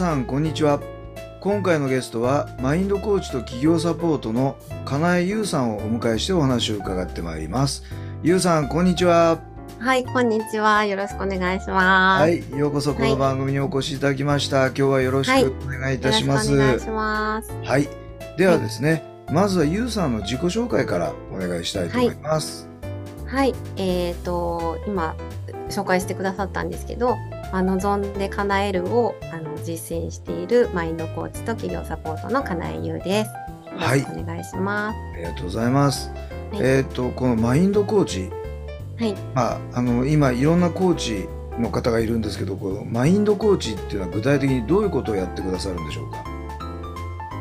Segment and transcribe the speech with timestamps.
[0.00, 0.80] さんこんにちは。
[1.42, 7.84] 今回のゲストはマインドコーチと企業サポートの金井優さんをお迎えしてお話を伺ってまいります。
[8.22, 9.40] 優さんこんにちは。
[9.78, 10.86] はい、こんにちは。
[10.86, 12.22] よろしくお願いします。
[12.22, 16.50] はいようこそこの番組にお越しいただきました、今日はよろしくお願いいたします。
[16.56, 17.86] はい
[18.38, 22.66] ではですね、まずは優さんの自己紹介からお願いしたいと思います。
[23.26, 25.14] はい、えっ、と、今、
[25.68, 27.18] 紹介してくださったんですけど、
[27.52, 33.30] あ望んで叶えるをあの実践しているマインドコーチと企業サポートの金井優です。
[33.72, 34.96] よはいお願いします。
[35.14, 36.10] ありがとうございます、
[36.52, 38.30] はいえっ、とこのマインドコーチ
[38.98, 41.28] はい、まあ、あの今いろんなコーチ
[41.58, 46.24] の方がいるんですけどこのマインドコーチっていうのは具体的にどういうことをやってくださるんでしょうか？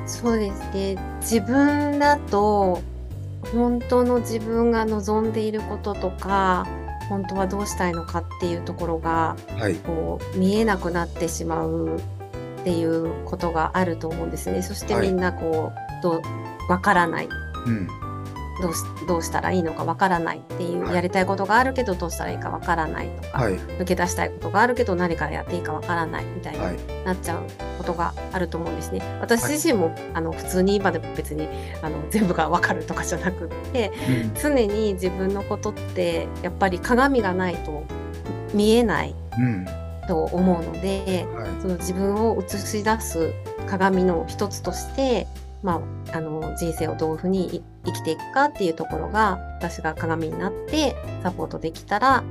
[0.07, 0.97] そうですね。
[1.21, 2.81] 自分だと
[3.53, 6.67] 本当の自分が望んでいることとか、
[7.09, 9.75] 本当はどうしたいのかっていうところがはい。
[9.75, 14.61] こう見えなくなってしまうっていうことがあると思うんですね。
[14.61, 15.07] そしてはい。
[15.07, 16.21] みんなこうどう
[16.69, 17.29] わからない。
[17.65, 17.87] うん
[18.61, 20.95] どうしどうしたらいいのかわからないっていう、はい。
[20.95, 23.53] やりたいことがあるけどどうしたらいいかわからないとか、はい。
[23.53, 26.77] 抜け出したいことがあるけど何からやっていいかわからないみたいにはい。
[27.05, 27.43] なっちゃう
[27.77, 29.01] ことがあると思うんですね。
[29.21, 31.47] 私自身も、あの普通に今でも別に
[31.81, 34.33] あの全部がわかるとかじゃなくってうん。
[34.35, 37.83] 常に自分のことってやっぱり鏡がないと
[38.53, 39.65] 見えないうん。
[40.07, 41.61] と思うのではい。
[41.61, 43.31] その自分を映し出す
[43.67, 45.27] 鏡の一つとして、
[45.61, 45.81] ま
[46.11, 52.23] あ、あの人生をどういうふうにい生きていくかっていうところが私が鏡になってサポートできたら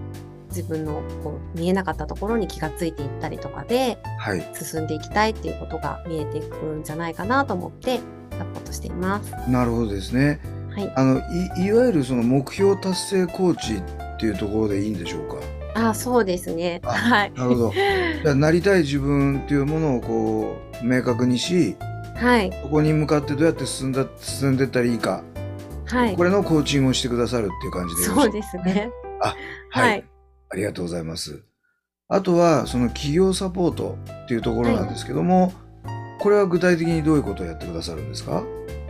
[0.48, 8.00] 自分のこう見えなかったところに気がついていったりとかではい進んでいきたいっていうことが見えていくんじゃないかなと思って
[8.30, 9.30] サポートしています。
[9.50, 10.40] なるほどですね
[10.70, 11.20] はい、あの
[11.56, 15.36] いいわゆるその目標達成コーチっていうところでいいんでしょうか？
[15.74, 16.80] あそうですね。
[16.84, 17.32] あはい。
[17.32, 21.76] なるほどじゃあなりたい自分っていうものをこう明確にし
[22.18, 22.50] はい。
[22.62, 25.22] そこに向かってどうやって進んだ進んでったらいいか、
[25.86, 26.24] はいこ。
[26.24, 28.90] れのコーチングをしてくださるっていう感じでそうですね。
[29.22, 29.34] あ
[29.70, 30.04] はいはい、
[30.50, 31.42] ありがとうございます。
[32.08, 35.52] あとはその企業サポートっていうところなんですけども、
[36.20, 38.42] これは具体的にどういうことをやってくださるんですか？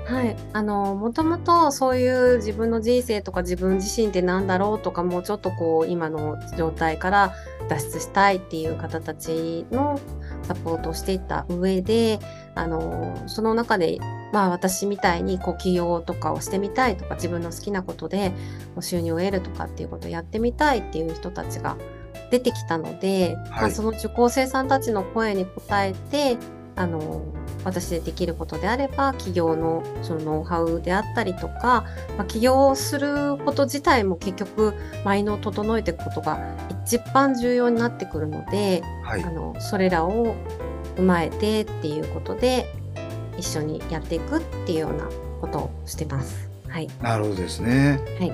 [0.09, 7.35] はい、あのもともとそういう自分の人生とか自分自身ってなんだろうとかもうちょっとこう今の状態から
[7.69, 10.01] 脱出したいっていう方たちの
[10.45, 12.21] サポートをしていった上で
[12.55, 13.99] あのその中で
[14.33, 18.33] まあ私みたいにこう起業とかをしてみたいとか自分の好きなことで
[18.81, 21.77] 収入を得るとかっていうことをやってみたいっていう人たちが
[22.31, 26.39] 出てきたので、まあその受講生さんたちの声に応えて
[26.79, 27.23] あの
[27.65, 31.85] 私でできることであれば企業のそのノウハウであったりとか、
[32.17, 34.75] まあ、起業すること自体も結局
[35.05, 36.39] マインドを整えていくことが
[36.85, 40.37] 一番重要になってくるのではいあのそれらを
[40.97, 42.73] 踏まえてっていうことで
[43.37, 45.09] 一緒にやっていくっていうような
[45.41, 46.49] ことをしてます。
[46.69, 48.01] はい、なるほどですね。
[48.19, 48.33] はい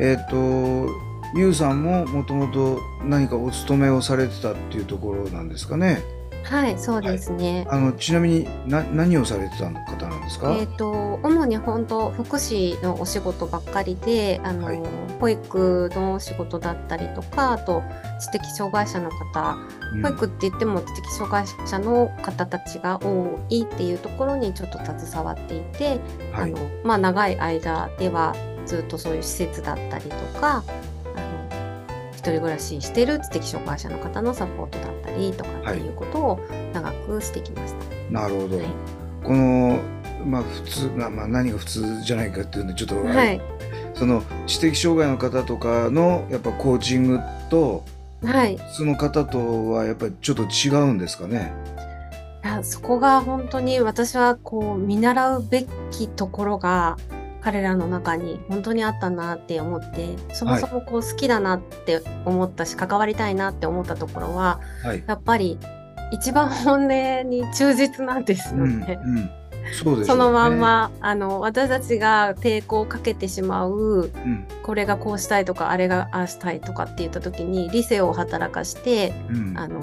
[0.00, 0.88] えっ、と
[1.36, 6.02] ゆうさんももともと何かお勤めをされてたっていうところなんですかね？
[6.44, 7.66] はい、そうですね。
[7.68, 10.52] あのちなみにな何をされてた方なんですか？
[10.52, 14.80] えっ、と主に本当福祉のお仕事ばっかりで、あの、はい。
[15.20, 17.82] 保育の仕事だったりとか、あと
[18.20, 19.56] 知的障害者の方、
[19.94, 20.02] うん。
[20.02, 26.00] 保育って言っても知的障害者の方たちが多いっていうところにちょっと携わっていて、
[26.32, 26.52] はい。
[26.52, 28.34] あのまあ長い間では
[28.66, 30.62] ずっとそういう施設だったりとか、
[31.16, 36.40] あの一人暮らししてる知的障害者の方のサポートだったりとかっていうことを
[36.72, 38.12] 長くしてきました。
[38.12, 38.58] なるほど。
[38.58, 38.66] はい
[39.24, 39.78] この
[40.26, 43.40] まあ普通まあまあ何が普通じゃないかっていうんでちょっとはい、
[43.94, 47.84] その知的障害の方とかのやっぱコーチングと
[48.22, 51.52] はい、普通の方とはやっぱりちょっと違うんですかね？
[52.44, 56.98] いやそこが本当に私はこう見習うべきところが
[57.44, 65.04] 彼らの中に本当にあったなって思ってそもそもこう好きだなって思ったし、関わりたいなって思ったところははい。
[65.06, 65.58] やっぱり
[66.10, 68.98] 一番本音に忠実なんですよね。
[69.04, 69.30] うんうん
[69.72, 79.80] そうですそのまん、ま、あの私たちが抵抗をかけてしまううんこれがこうしたいとかあれがああしたいとかって言った時に理性を働かしてうんあの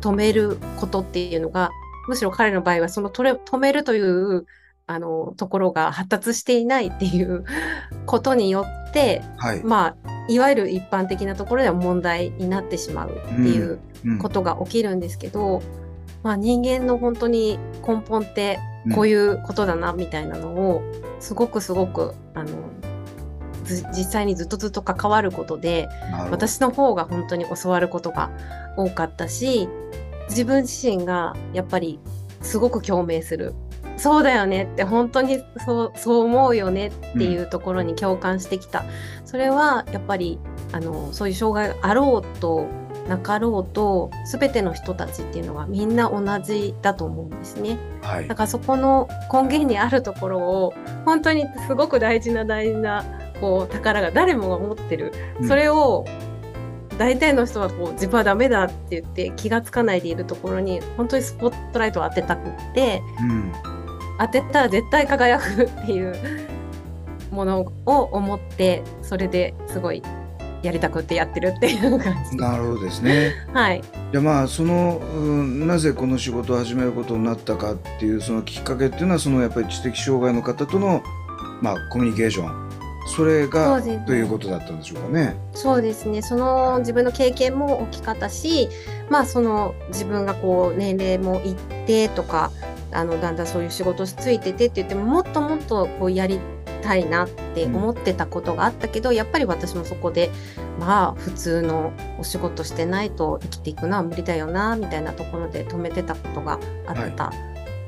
[0.00, 1.70] 止めることっていうのが
[2.06, 4.46] むしろ彼の場合はその止めるという
[4.92, 7.44] あのところが発達していないっていう
[8.06, 14.18] ことによってはい、まあいわゆる一般的なところでは問題になってしまうっていううん。
[14.18, 15.62] ことが起きるんですけど、
[16.22, 18.58] まあ、人間の本当に根本って
[18.94, 20.82] こうういうことだなみたいなのを
[21.20, 22.50] すごくすごくあの
[23.64, 25.88] ず実際にずっとずっと関わることで
[26.30, 28.30] 私の方が本当に教わることが
[28.76, 29.68] 多かったし
[30.28, 32.00] 自分自身がやっぱり
[32.40, 33.54] すごく共鳴する
[33.96, 38.84] そうだよねって本当にそうそう思うよねっていうところに共感してきた、
[39.24, 40.38] それはやっぱり
[40.72, 42.66] あのそういう障害があろうと
[43.08, 47.78] なかろうと全ての人たちっていうのがみんな同じだと思うんですね。
[48.02, 48.28] はい。
[48.28, 50.74] だからそこの根源にあるところを
[51.04, 53.04] 本当にすごく大事な大事な
[53.40, 55.48] こう宝が誰もが持ってる、うん。
[55.48, 56.04] それを
[56.96, 63.02] 大体の人はこう自分はダメだって言って気がつかないでいるところに本当にスポットライトを当てたくって。
[63.20, 63.52] うん
[64.22, 66.14] 当てたら絶対輝くっていう
[67.32, 70.00] ものを思ってそれですごい
[70.62, 72.36] やりたくってやってるっていう感じ。
[72.36, 73.32] なるほどですね。
[73.52, 73.82] はい、
[74.12, 81.02] じゃあまあその、うんなぜこの仕事を始めることになったかっていうそのきっかけっていうのはそのやっぱり知的障害の方との
[81.60, 82.72] まあコミュニケーション
[83.08, 85.34] それがということだったんでしょうかね。
[85.52, 88.68] そうですねその自分の経験も大きかったし
[89.10, 91.54] まあその自分がこう年齢もいっ
[91.86, 92.52] てとか
[92.92, 96.38] あのだんだんそういう仕事ついててって言ってももっともっとこうやり
[96.82, 100.30] たいなって思ってたことがあったけど、やっぱり私もそこで
[100.78, 107.32] まあ普通のお仕事してないと生きていくのは無理だよなみたいなところで止めてたことがあった。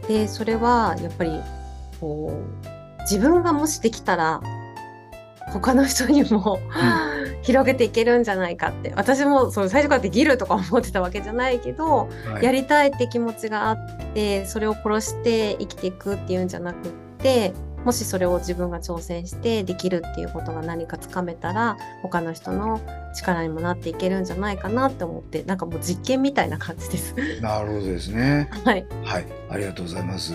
[0.09, 1.41] でそれはやっぱり
[2.01, 4.43] こう自分がもしできたら
[5.52, 6.58] 他の人にも、
[7.43, 8.93] 広げていけるんじゃないかって。
[8.96, 12.44] 私もその最初からできるとか思ってたわけじゃないけど、はい。
[12.44, 13.79] やりたいって気持ちがあっ
[14.14, 17.52] てそれを殺して生きていくっていうんじゃなくって
[17.85, 22.81] もしそれを自分が挑戦してできるっていうことが何かつかめたら他の人の
[23.14, 27.14] 力にもなっていけるんじゃないかなって思ってなんかもう実験みたいな感じです。
[27.43, 28.49] なるほどですね。
[28.64, 30.32] はい、はい、ありがとうございます。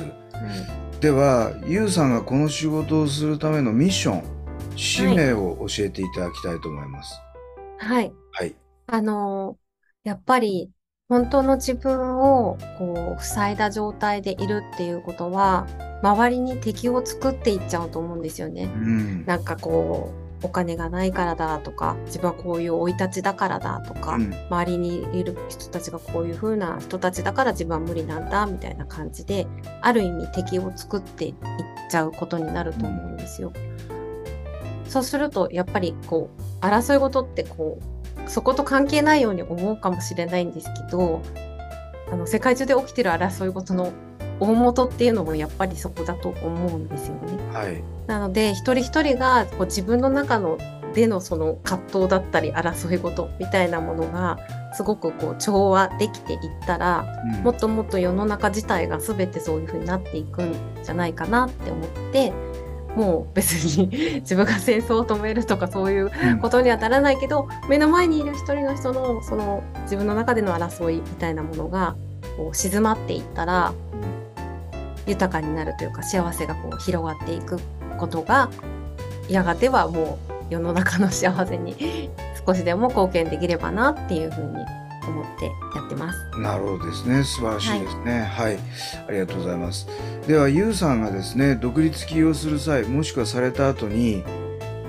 [1.02, 4.24] では、ゆうさんがこの仕事をするためのミッション、
[4.80, 7.20] 使命を教えていただきたいと思います。
[7.80, 8.56] はいはい。
[8.88, 9.58] あの
[10.04, 10.72] やっぱり
[11.10, 15.68] 本当の自分をこう塞いだ状態でいるっていうことは
[16.02, 18.64] 周りに敵を作っていっちゃうと思うんですよね。
[18.64, 19.26] うん。
[19.26, 29.46] なんかこうお金がないからだとか自分はこういう生い立ちだからだとか、うん周りにいる人たちがこういう風な人たちだから自分は無理なんだみたいな感じで
[29.82, 31.36] ある意味敵を作っていっ
[31.92, 33.52] ちゃうことになると思うんですよ。
[34.90, 36.30] そうするとやっぱりこ
[36.62, 37.80] う争い事ってこ
[38.26, 41.22] うそこと関係ないように思うかもしれないんですけど
[42.12, 43.94] あの世界中で起きてる争い事の
[44.40, 47.54] 大元っていうのもやっぱりそこだと思うんですよね。
[47.54, 47.84] はい。
[48.08, 50.58] なので一人一人がこう自分の中の
[50.94, 54.40] でのその葛藤だったり争い事みたいなものが
[54.74, 62.34] すごくこう調和できていったらうんもっともっと世の中自体が全てそういう風になっていくんじゃないかなって思って
[62.96, 63.88] もう別に
[64.22, 66.40] 自分が戦争を止めるとかそういううん。
[66.40, 71.96] ことにはならないけど目の前にいる一人の人のその自分の中での争いみたいなものが
[72.38, 73.74] こう静まっていったら
[75.06, 77.60] 豊かになるというか幸せがこう広がっていく
[77.98, 78.50] ことが
[79.30, 82.10] やがてはもう世の中の幸せに
[82.46, 84.66] 少しでも貢献できればなっていうふうに
[85.10, 86.40] 思ってやってます。
[86.40, 87.24] なるほどですね。
[87.24, 88.22] 素晴らしいですね。
[88.22, 88.60] はい、
[89.08, 89.88] ありがとうございます。
[90.28, 94.24] では、ゆうさんがですね、独立起業する際、もしくはされた後に、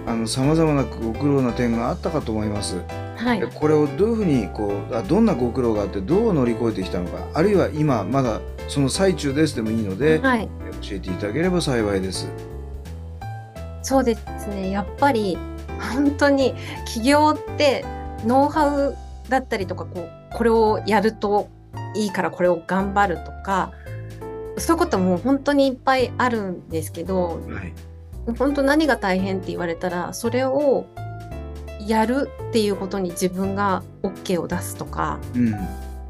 [0.07, 2.81] あの、様々なご苦労な点があったかと思います。
[3.17, 10.49] はいで、これをどういうふうに、こう、あどんなご苦労があって、どう乗り越えてきたのか、あるいは今、まだその最中ですでもいいので、はい、
[10.81, 12.29] 教えていただければ幸いです。
[13.83, 15.37] そうですねやっぱり
[15.95, 16.55] 本当に
[16.87, 17.85] 起業って
[18.25, 18.97] ノウハウ
[19.31, 21.49] だったりとかこうこれをやると
[21.95, 23.73] いいからこれを頑張るとか
[24.59, 27.73] そういうことも本当にいっぱいあるんですけどはい。
[28.39, 30.87] 本当何が大変って言われたらそれを
[31.87, 35.55] やるっていうことに自分が OK を出すとかうん。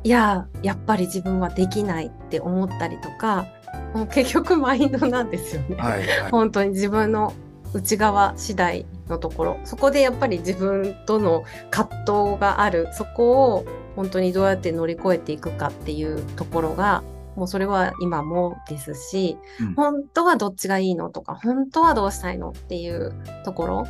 [0.02, 3.46] いややっぱり自分はできないって思ったりとか
[3.94, 5.76] もう結局マインドなんですよね。
[5.76, 6.06] はい。
[6.06, 6.30] はい。
[6.30, 7.32] 本当に自分の
[7.72, 9.60] 内側次第のところ。
[9.64, 12.88] そこでやっぱり自分との葛藤がある。
[12.92, 13.64] そこを
[13.96, 17.02] 本当にどうやって乗り越えていくかっていうところが
[17.36, 19.74] もうそれは今もですし、うん。
[19.74, 23.12] 本当はどっちがいいのとか本当はどうしたいのっていう
[23.44, 23.86] ところ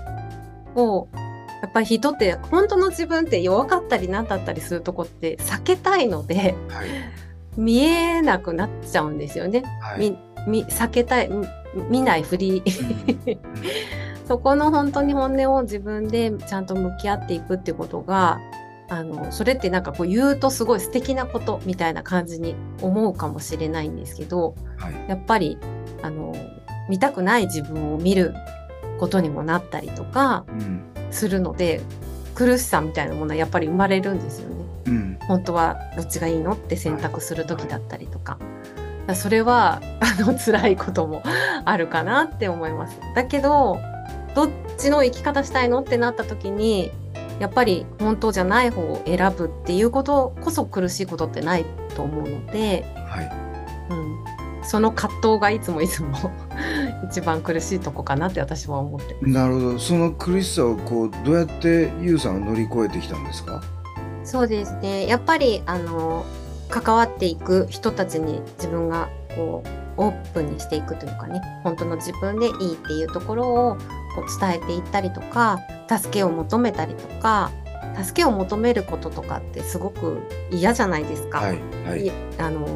[0.75, 1.09] を
[1.62, 6.89] やっぱり人って本当の自分って弱かったり何だったりするとこって避けたいのではい。
[7.57, 9.62] 見えなくなっちゃうんですよね。
[9.81, 10.17] はい。
[10.47, 11.47] 避けたいみ
[11.91, 12.62] 見ないふり。
[12.67, 18.39] うんそこの本当に本音を自分でちゃんと向き合っていくってことが
[18.89, 25.59] あのそれってなんかこう言うとすごい素敵なことみたいな感じに思うかもしれないんですけどはいやっぱり
[26.03, 26.33] あの
[26.89, 28.33] 見たくない自分を見る
[29.01, 31.81] ことにもなったりとかうんするので
[32.37, 34.65] 苦しさみたいなものはやっぱり生まれるんですよね。
[34.87, 38.39] うん本当はどっちがいいのって選択する時だったりとか。
[39.17, 41.25] それはあの辛いことも
[41.65, 43.01] あるかなって思います。
[43.17, 43.81] だけど
[44.35, 46.91] どっちの生き方したいのってなった時に
[47.39, 51.65] やっぱり本当じゃない方を選ぶっていうことこそ苦しいことってない
[51.97, 53.31] と思うので、はい
[53.91, 56.17] うん、その葛藤がいつもいつも
[57.11, 59.35] 一番苦しいとこかなって私は思ってます。
[59.35, 63.63] なるほどその苦しさをこうどうやってゆうさんは乗り越えてきたんですか？
[64.23, 65.07] そうですね。
[65.07, 66.25] やっぱりあの
[66.69, 69.63] 関わっていく人たちに自分がこ
[69.99, 73.77] うオープンにしていくというかね、本当の自分でいいっていうところを
[74.14, 77.50] こう伝えていったりとか、助けを求めたりとか、
[78.02, 81.38] 助けを求めることとかってすごく嫌じゃないですか。
[81.38, 82.67] はいはいいあの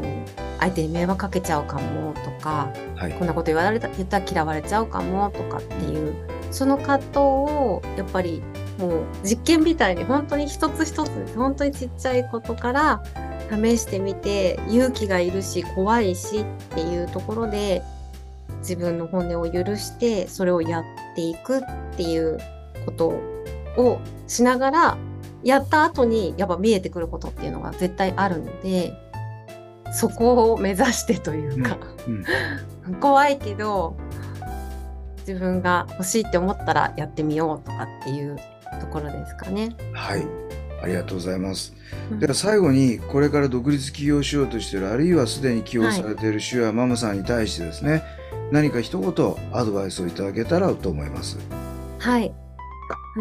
[0.61, 6.15] 相手に迷惑かけちゃうかもとか、はいこんなこと言われた言ったら嫌われちゃうかもとかっていう
[6.51, 8.43] その葛藤をやっぱり
[8.79, 13.03] もう実験みたいに本当に一つ一つです本当にちっちゃいことから
[13.51, 17.83] 試してみて勇気がいるし怖いしっていうところで
[18.59, 20.85] 自分の本音を許してそれをやっ
[21.15, 21.61] ていくっ
[21.97, 22.39] ていう
[22.85, 23.09] こと
[23.77, 24.99] をしながら
[25.43, 28.95] やった後にやっぱ見えてくることっていうのが絶対あるので
[29.93, 32.25] そこを目指してというか、うん
[33.01, 33.97] 怖いけど
[35.27, 38.37] 自分が欲しいって思ったらやってみようとかっていう
[38.79, 39.75] ところですかね。
[39.95, 40.27] はい。
[40.83, 41.75] ありがとうございます。
[42.11, 42.19] うん。
[42.19, 48.03] では最後にこれから独立起業しようとしているあるいはすでに起用されている主やママさんに対してですね、
[48.51, 49.11] 何か一言
[49.53, 51.39] アドバイスをいただけたらと思います。
[51.99, 52.33] はい。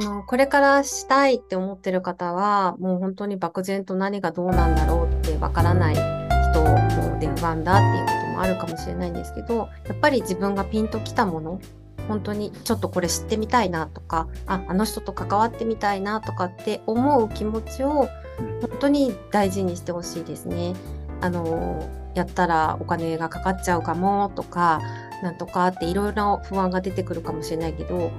[0.02, 11.60] あの、これからしたいって思ってる方は、もう本当に漠然と何がどうなんだろうってわからない人もで不安だっていうこともあるかもしれないんですけど、やっぱり自分がピンときたもの、
[12.08, 18.08] 本当にちょっとこれ知ってみたいなとか、あ、あの人と関わってみたいなとかって思う気持ちを
[18.62, 20.74] 本当に大事にしてほしいですね。
[21.22, 24.82] あの、やったらお金がかかっちゃうかもとか、
[25.24, 28.12] なんとかっていろいろな不安が出てくるかもしれないけど、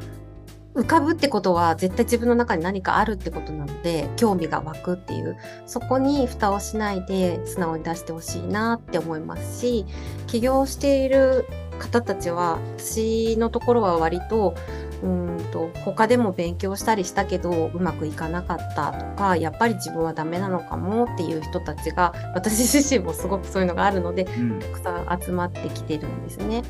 [0.75, 9.87] 浮かぶってことは絶対自分の中に何かあるってことなので興味が湧くっていうそこに蓋をしないで素直に出してほしいなって思いますし
[10.27, 11.47] 起業している
[11.79, 14.57] 方たちは私のところは割と
[15.03, 26.65] うーんと他でも勉強したりしたけどうまくいかなかったとかやっぱり自分はダメなのかもっていう人たちが私自身もすごくそういうのがあるのでうんたくさん集まってきてるんですね。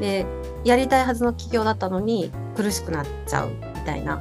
[0.00, 0.26] で
[0.64, 4.20] やりたいはずの企業だったのに苦しくなっちゃうみたいな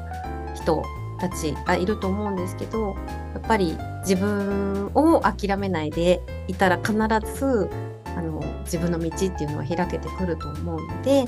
[0.56, 0.84] 人
[1.20, 2.96] たちがいると思うんですけど
[3.34, 6.94] やっぱり自分を諦めないでいたら必
[7.34, 7.70] ず
[8.16, 11.26] あの自分の道っていうのは開けてくると思うので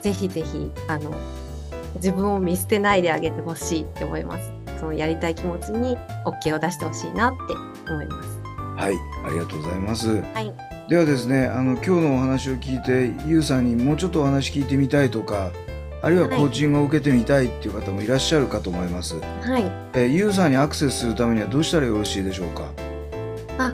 [0.00, 1.12] ぜひぜひあの
[1.96, 4.52] 自分を見捨てないであげてほしいって思います。
[4.78, 8.28] そのやりたい気持ちに OK を出してほしいなって思います。
[8.76, 10.20] はい、ありがとうございます。
[10.20, 15.50] はい、ではですね、あの今日のお話を聞いて、ゆうさんにもうちょっとお話聞いてみたいとか、
[16.00, 19.16] あるいははいコーチングを受けてみたいっていう方もいらっしゃるかと思います。
[19.18, 19.62] はい
[19.94, 22.70] えーゆうさんにアクセスするためにはどうしたらよろしいでしょうか？
[23.58, 23.72] あ、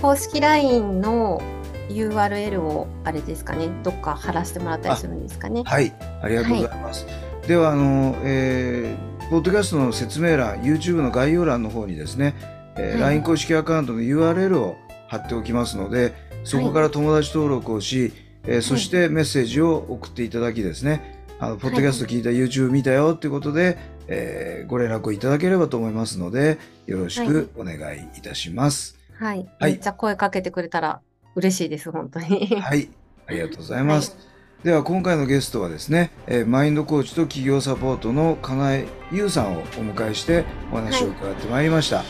[0.00, 1.42] 公式 LINE の
[1.90, 5.64] URL をあれですかね、どっか貼らせてもらったりするんですかね。
[5.66, 5.92] はい、
[6.22, 7.06] ありがとうございます。
[7.46, 12.34] ではあの、えーポッドキャストの説明欄、YouTube の概要欄の方にですね、
[12.76, 14.76] えーはい LINE 公式アカウントの URL を
[15.08, 18.12] 貼っておきますので、そこから友達登録をし、
[18.46, 28.98] えーそしてメッセージを送っていただきですね、あのポッドキャスト聞いた YouTube 見たよっていうことで、えーご連絡をいただければと思いますので、よろしくお願いいたします。
[29.18, 29.48] はい。
[29.58, 31.00] はいめっちゃ声かけてくれたら
[31.34, 32.60] 嬉しいです、本当に。
[32.60, 32.90] はい、
[33.26, 34.16] ありがとうございます。
[34.62, 42.04] では今回のゲストはですね、えーマインドコーチと企業サポートの金井優さんをお迎えしてお話を伺ってまいりました。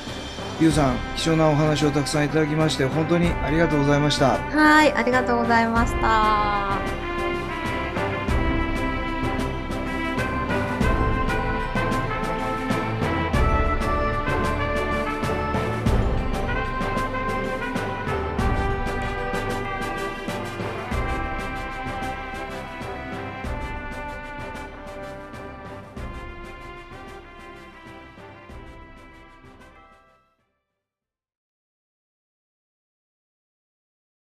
[0.60, 4.38] ゆうさん、貴重なお話をたくさんいただきまして本当にありがとうございました。
[4.38, 6.93] はい、ありがとうございました。